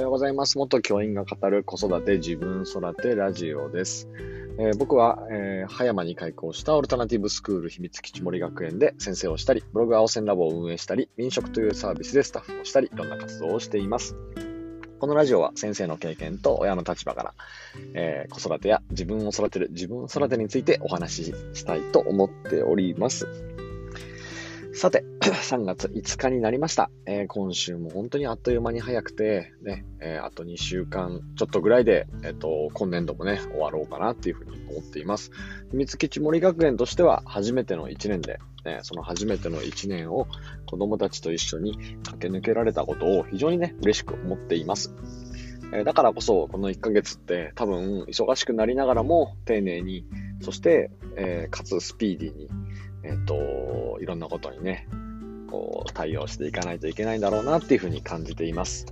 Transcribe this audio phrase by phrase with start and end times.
[0.00, 0.56] はようございます。
[0.56, 4.08] 元教員が語る子育て自分育てラジオです。
[4.58, 14.16] えー、僕は、えー、葉山に開校したオルタナティブスクール秘密基地森学園で先生をしたり、ブログ青線ラボを運営したり、民食というサービスでスタッフをしたり、いろんな活動をしています。
[15.00, 17.34] このラジオは先生の経験と親の立場から、
[17.92, 23.49] えー、子育てや自分を育てる自分育てについてお話ししたいと思っております。
[24.72, 26.90] さて、 3月5日になりました。
[27.04, 35.32] えー、今週も本当にあっという間に早くて、ね、えー、あと2週間ちょっとぐらいで、え、ー、と、今年度もね、終わろうかなっていうふうに思っています。
[35.72, 40.28] 秘密基地森学園としては初めての1年で、ね、その初めての1年を
[40.66, 44.94] 子供たちと一緒に駆け抜けられたことを非常にね、嬉しく思っています。
[45.72, 50.04] えだからこそ、この1ヶ月って多分忙しくなりながらも丁寧に、
[50.42, 52.48] そして、えかつスピーディーに、
[53.02, 54.88] えっ、と、いろんなことにね、
[55.50, 58.86] こう、対応していかないといけないんだろうなっていうふうに感じています。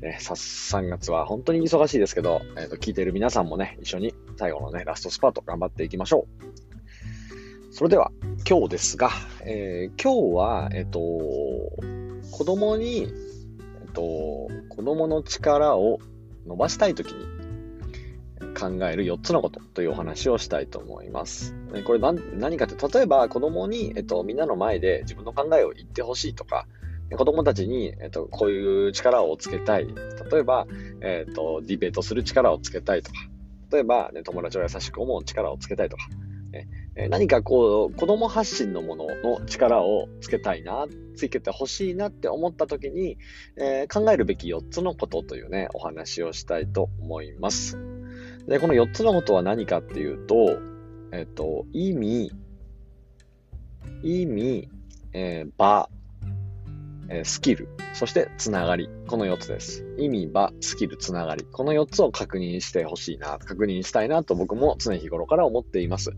[0.00, 7.74] ね、さ3月は本当に忙しいですけど、えーと、聞いている皆さんもね、一緒に最後のね、ラストスパート頑張っていきましょう。
[7.74, 8.10] それでは、
[8.48, 9.10] 今日ですが、
[9.42, 11.00] えー、今日は、えっ、と、
[12.30, 13.12] 子供に、
[13.82, 14.02] えっ、と、
[14.70, 15.98] 子供の力を
[16.46, 17.26] 伸ばしたいときに、
[18.60, 21.54] 考える4つのことというお話をしたいと思います。
[21.84, 26.66] これ何かって、例えば子供に、えっと、みんなの前で自分の考えを言ってほしいとか、
[27.16, 29.86] 子供たちに、えっと、こういう力をつけたい。
[30.30, 30.66] 例えば、
[31.00, 33.18] えっと、ディベートする力をつけたいとか、
[33.72, 36.04] 例えば、ね、友達を優しく思う力をつけたいとか、
[36.52, 36.68] ね、
[37.08, 40.86] 何かこう、子供発信のものの力をつけたいな、
[41.16, 43.18] つけてほしいなって思った時に、
[43.56, 47.99] えー、考えるべき4つのことというね、お話をしたいと思います。
[48.50, 50.58] で、この4つのことは何かっていうと、
[51.12, 52.32] えっと、意味、
[54.02, 54.68] 意味、
[55.12, 55.88] えー、場、
[57.08, 58.90] えー、スキル、そしてつながり。
[59.06, 59.86] この4つです。
[59.98, 61.44] 意味、場、スキル、つながり。
[61.44, 66.10] この4つを確認してほしいな、確認したいなと僕も常日頃から思っています。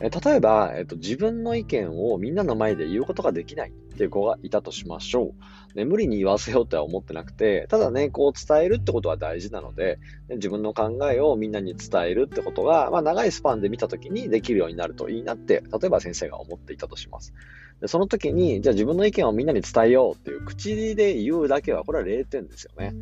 [0.00, 5.34] えー、例えば、えーと、自分の意見をみんなの前で言うことができないっていう子がいたとしましょ
[5.74, 5.76] う。
[5.76, 17.34] ね、無理に言わせようとは思ってなくて、ただね、こう伝えるってことは大事なので、ね、自分の考えをみんなに伝えるってことが、まあ、長いスパンで見たときにできるようになるといいなって、例えば先生が思っていたとします。
[17.82, 22.92] でその時に、じゃあ自分の意見をみんなに伝えようっていう口で言うだけは、これは0点ですよね。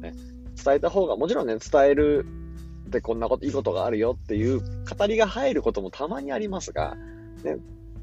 [0.00, 0.14] ね
[0.64, 2.24] 伝えた方が、もちろんね、伝える
[2.86, 6.96] ってこんなこと、いいことがあるよっていう語りが入ることもたまにありますが、
[7.42, 7.56] ね、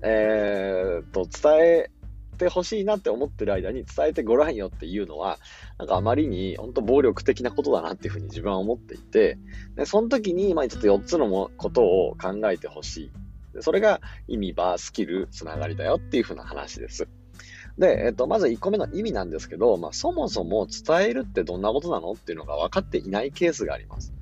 [0.03, 1.91] えー、と、伝え
[2.33, 5.39] てほしいなって思ってる間に伝えてごらんよっていうのは、
[5.77, 9.37] なんかあまりに本当暴力的なことだなっていうふうに自分は思っていて、
[9.75, 13.11] でその時に、まあちょっと4つのことを考えてほし
[13.55, 13.61] い。
[13.61, 17.07] それが意味、バー、スキル、つながりだよっていうふうな話です。
[17.77, 24.13] で、えっと、まず1個目の意味なんですけど、まあ、そもそも伝えるってどんなことなのっていうのが分かっていないケースがあります。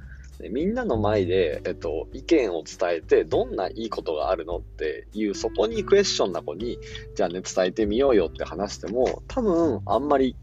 [0.41, 6.79] でみんなの前で、えっと、意見を伝えて、どんないいことがあるのっていう、そこにクエスチョンな子に、
[7.15, 10.35] じゃあね、伝えてみようよって話しても、多分、あんまり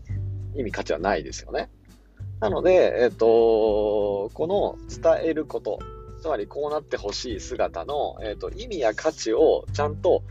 [0.54, 1.70] 意味価値はないですよね。
[2.40, 5.78] なので、えっと、この伝えること、
[6.20, 10.22] つまりこうなってほしい姿の、えっと、意味や価値をちゃんと、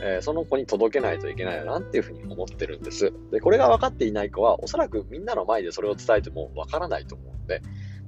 [0.00, 3.12] えー、その子に届けないといけないよなっていうふうに思ってるんです。
[3.30, 7.62] で、これが分かっていない子は、おそらくみんなの前でそれを伝えても分からないと思うん、で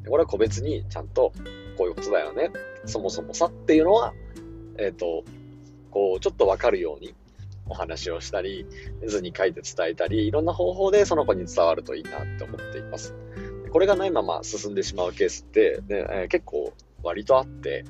[0.08, 1.32] これは個別にちゃんと
[1.76, 2.50] こういうことだよね。
[2.84, 4.14] そもそもさっていうのは、
[4.78, 5.24] えっ、ー、と、
[5.90, 7.14] こう、ちょっとわかるように
[7.68, 8.66] お話をしたり、
[9.06, 13.14] 図に書いて伝えたり、いろんな方法でその子に伝わるといいなって思っています。
[13.70, 16.72] これがないまま進んでしまうケースって、ねえー、結構
[17.02, 17.84] 割とあって、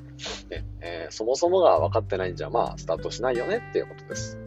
[0.51, 4.39] ねえー、そもそもが分かってないんじゃ、まあ、スタートしないよねっていうことです。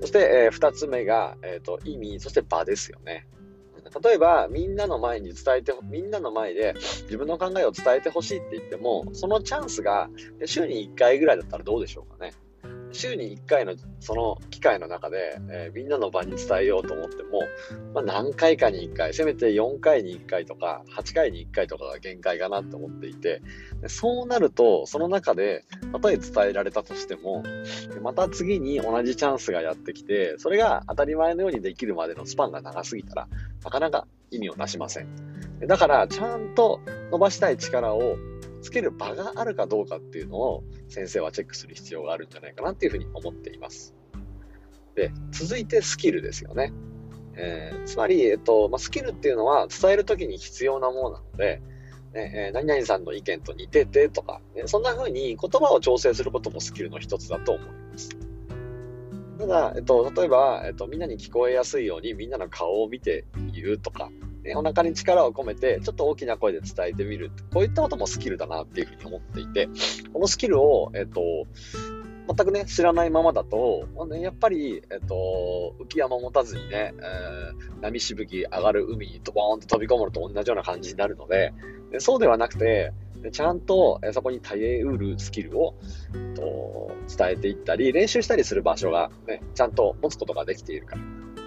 [0.00, 3.26] そして、えー、二つ目が、えっ、ー、と、意味、そして場ですよね。
[4.02, 10.08] 例えば、みんなの前に伝えて、みんなの前で自分の考えを伝えてほしいって言っても、そのチャンスが
[10.44, 12.32] 週に1回ぐらいだったらどうでしょうかね。
[12.92, 17.40] 週に1回のその機会の中で、えー、みんなの場に伝えようと思っても、
[17.94, 23.42] まあ、何回かに1回、せめて4回に1回とか、8回に1回とかが限界かなって思っていて、
[23.86, 27.42] そうなると、その中で、たとえ伝えられたとしても、
[28.02, 33.28] また次に同じチャンスがやってきて、それが当たり前のようにできるまでのスパンが長すぎたら、
[33.64, 35.08] なかなか意味をなしません。
[35.66, 36.80] だから、ちゃんと
[37.10, 38.16] 伸ばしたい力を
[38.62, 43.94] つける場があるかどうかっていうのを先生はチェックする必要があるんじゃないかなっていうふうに思っています。
[44.94, 46.72] で、続いてスキルですよね。
[47.34, 51.62] えー、つまり、えっとまあ、スキルっていうのは伝えるときに必要なものなので、
[52.12, 58.10] ねえー、何々さんの意見と似ててとか、ね、そんな風に言葉を調整することもスキルの一つだと思います。
[59.38, 64.10] ただ、えっと、例えば、えっと、みんなに聞こえやすいようにみんなの顔を見て言うとか、
[64.44, 67.30] ね、お腹に力を込めて、ちょっと大きな声で伝えてみる。
[67.52, 69.68] こういったこともスキルだなっていうふうに思っていて、
[70.12, 71.46] このスキルを、えっ、と、
[72.26, 81.52] 全くね、知らないままだと、まあね、やっぱり、えっと、浮き山持たずにね、えー、波しぶき上がる海にドボーンと飛び込むのと同じような感じになるので、
[81.90, 82.92] でそうではなくて、
[83.32, 85.74] ちゃんとそこに耐えうるスキルを
[86.14, 91.02] えっと伝えていったり、練習したりする場所が、ね、ちゃんと持つことができているから、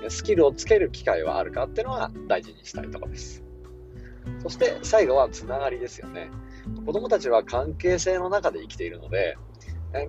[0.09, 3.43] スキルをつける機会はあるかっていうのは大事にしたいところです。
[4.41, 6.29] そして最後はつながりですよね。
[6.85, 9.37] 子供たちは関係性の中で生きているので、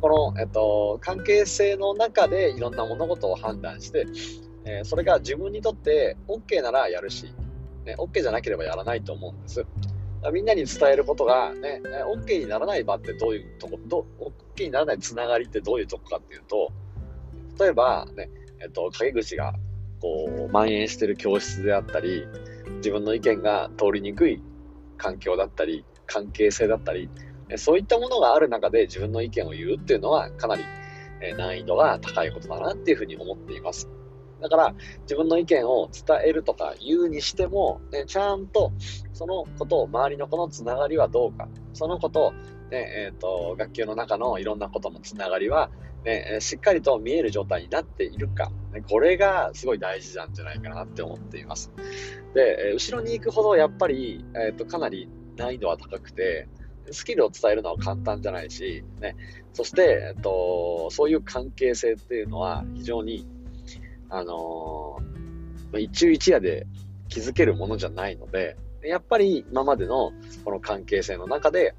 [0.01, 4.07] この、えっと、関係性の中でいろんな物事を判断して、
[4.65, 7.33] え、それが自分にとって OK ならやるし、
[7.85, 9.65] ね、OK じゃなければやらないと思うんです。
[10.33, 14.07] みんなに伝えることが、ね、OK にならない場ってどういうとこ、ど
[14.57, 16.73] OK にならないつながりってどういうとこかっていうと、
[17.61, 18.29] 例えば、ね、
[18.61, 19.55] えっと、陰口が、
[20.01, 22.27] こう、蔓延してる教室であったり、
[22.77, 24.43] 自分の意見が通りにくい
[24.97, 27.11] 環境だったり、関係性だったり、
[27.57, 30.65] そういったものがある中で自分の意見を言うっていうのはかなり
[31.37, 33.89] 難易度が高いことだなっていうふうに思っています。
[34.41, 38.73] だから自分の意見を伝えるとか言うにしても、ね、ちゃんと
[39.13, 42.41] そのことを周りの子のつながりはどうか、そのことを、ね
[42.73, 45.71] えーと、学級の中のいろんなことのつながりは、
[46.07, 48.53] ね、しっかりと見える状態になっているか、
[48.89, 51.73] これがすごい大事なんじゃないかなって思っています。
[52.33, 56.49] で、後ろに行くほどやっぱり、えーとかなり難易度は高くて、
[56.93, 59.17] スキルを伝えるのは簡単じゃないし、ね、
[59.53, 63.27] そして、えっと、そういう関係性っていうのは非常に、
[64.09, 66.67] あのー、一昼一夜で
[67.09, 70.13] 気づけるものじゃないので、やっぱり今までの
[70.45, 71.75] この関係性の中で、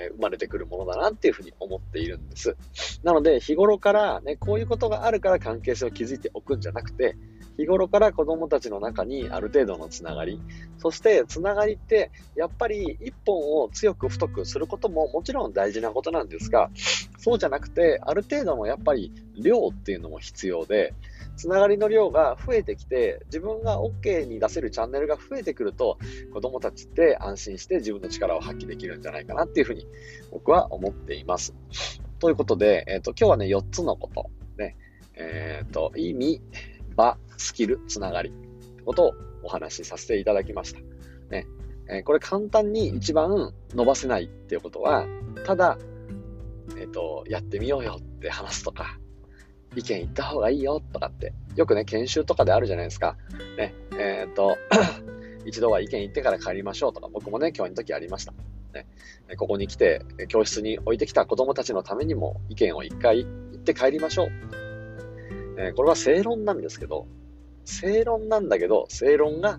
[0.00, 2.56] え生まれてくるものだなっていうふうに思っているんです。
[3.02, 7.16] なので、日頃からね、こういうことがあるから関係性を築いておくんじゃなくて、
[7.56, 10.40] 日頃から子供たちの中にある程度のつながり、
[10.78, 16.70] そしてつながりってやっぱり一本を強く太くすることももちろん大事なことなんですが、
[17.18, 20.94] そうじゃなくてある程度のやっぱり量っていうのも必要で、
[21.40, 25.96] つながりの量が増えてきて、自分が OK に出せるチャンネルが増えてくると、
[26.34, 29.86] 子供たちって安心して自分の力を発揮できるんじゃないかなっていうふうに
[30.30, 31.54] 僕は思っています。
[32.18, 34.76] ということで、えっ、ー、と、今日はね、4つのこと、ね、
[35.14, 36.42] えっ、ー、と、意味、
[36.94, 38.32] 場、スキル、つながりっ
[38.76, 40.80] てことをお話しさせていただきました。
[41.30, 41.46] ね。
[41.88, 45.06] え、これ簡単に一番伸ばせないっていうことは、
[45.46, 45.78] ただ、
[46.76, 48.99] えっ、ー、と、やってみようよって話すとか、
[49.76, 53.16] 意見言った方がいいよとかって、よくね、研修とかであるじゃないですか。
[53.56, 53.74] ね。
[53.98, 54.56] えっ、と、
[55.46, 58.32] 一度は意見言ってから帰りましょうとか、僕もね、今日の時ありました。
[58.72, 58.86] ね、
[59.36, 64.28] ここに来て、教室に置いてきた子供たちのためにも意見を一回言って帰りましょう。
[65.58, 67.06] えー、これは正論なんですけど、
[67.64, 69.58] 正論なんだけど、正論が、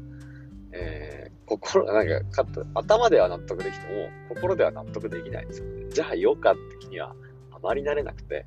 [0.72, 5.66] えー、心、なんか、頭では納得できても、心では納得できないんですよ。
[5.90, 7.16] じゃあ言おうかって気には
[7.52, 8.46] あまりなれなくて、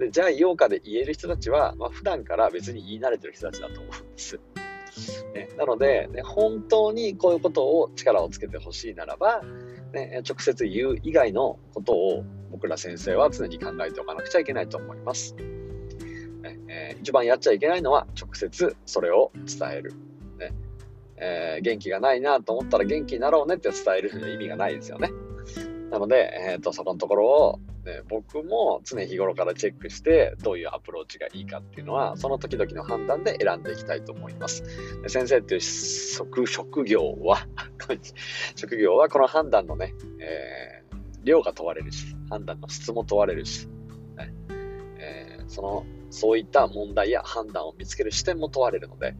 [0.00, 4.40] でじゃあ言おうかで言える人たちは、まあ、普段から別に言い慣れてる人たちだと思うんです。
[5.34, 9.42] ね、なので、ね、本当にこういうことを力をつけてほしいならば、
[9.92, 15.36] ね、直接言う以外のことを僕ら先生は常に考えておかなくちゃいけないと思います。
[16.68, 19.92] えー、一番やっちゃいけないのは直接それを伝える。
[20.38, 20.54] ね
[21.16, 25.10] えー、元気がないなと思ったら元気になろうねって伝える意味がないですよね。
[25.90, 34.64] なので、えーと、そこのところを、ね、僕も常日頃からチェックしてどういうアプローチがいいかっていうのはその時々の判断で選んでいきたいと思います。
[35.08, 37.46] 先生っていう職 職業は
[38.54, 43.66] 職業はこの判断のね、えー、量が問われるし判断の質も問われるし、
[44.16, 44.34] ね
[44.98, 49.14] えー、そのそういった問題や判断を見つける視点も問われるので、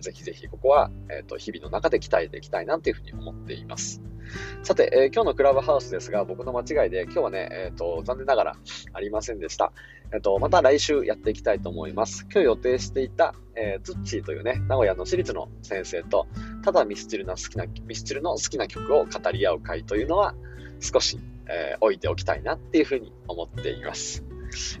[0.00, 4.02] ぜひぜひここは、えーと、日々の中で鍛えていきたいなというふうに思っています。
[4.62, 8.56] さて、えー、今日のクラブハウスですが、僕の間違いで、今日はね、えっ、ー、と、残念ながら
[8.92, 9.72] ありませんでした。
[10.12, 12.26] えっ、ー、と、また来週やっていきたいと思います。
[12.30, 16.26] 今日予定していた、えー、ツッチーというね、名古屋の私立の先生と、
[16.62, 20.34] ただミスチルの好きな、ミスチルの好きな曲を語り合う会というのは、
[20.80, 24.24] 少し、えー、置いておきたいなっていうふうに思っています。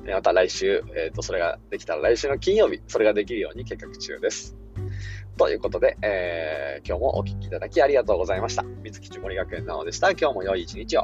[0.06, 4.56] また来週、えっ、と、それができたら来週の金曜日、それができるように計画中です。
[5.36, 8.62] ということで、えー、今日もお聴きいただきありがとうございました。
[8.82, 10.10] 水木森学園なのでした。
[10.12, 11.02] 今日も良い一日を。